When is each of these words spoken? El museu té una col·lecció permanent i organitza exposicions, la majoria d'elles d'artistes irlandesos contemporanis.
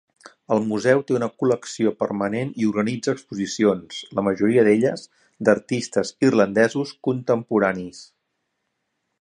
El 0.53 0.63
museu 0.69 1.01
té 1.09 1.13
una 1.17 1.27
col·lecció 1.41 1.91
permanent 1.99 2.53
i 2.63 2.69
organitza 2.69 3.13
exposicions, 3.17 3.99
la 4.21 4.25
majoria 4.31 4.65
d'elles 4.69 5.05
d'artistes 5.49 6.15
irlandesos 6.31 6.99
contemporanis. 7.11 8.05